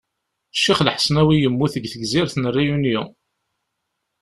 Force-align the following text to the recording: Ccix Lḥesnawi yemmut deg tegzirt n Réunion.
Ccix 0.55 0.79
Lḥesnawi 0.87 1.35
yemmut 1.37 1.73
deg 1.75 1.85
tegzirt 1.91 2.33
n 2.37 2.45
Réunion. 2.57 3.09